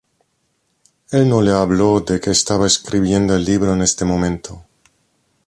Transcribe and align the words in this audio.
Él 1.11 1.29
no 1.29 1.43
le 1.43 1.51
habló 1.51 1.99
de 1.99 2.19
que 2.19 2.31
estaba 2.31 2.65
escribiendo 2.65 3.35
el 3.35 3.45
libro 3.45 3.71
en 3.73 3.83
el 3.83 3.89
momento. 4.07 4.65